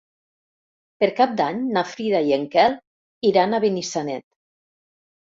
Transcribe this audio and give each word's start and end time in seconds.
Per 1.01 1.07
Cap 1.17 1.33
d'Any 1.41 1.59
na 1.75 1.83
Frida 1.89 2.21
i 2.29 2.33
en 2.37 2.45
Quel 2.55 2.77
iran 3.33 3.53
a 3.53 3.61
Benissanet. 3.67 4.25